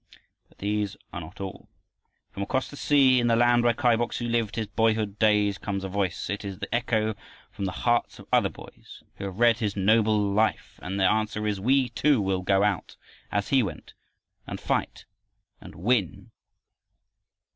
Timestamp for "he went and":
13.49-14.59